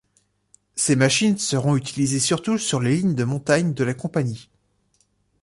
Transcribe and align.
Ces 0.75 0.95
machines 0.95 1.37
seront 1.37 1.75
utilisées 1.75 2.19
surtout 2.19 2.57
sur 2.57 2.79
les 2.79 2.95
lignes 2.95 3.13
de 3.13 3.23
montagne 3.23 3.75
de 3.75 3.83
la 3.83 3.93
Compagnie. 3.93 4.49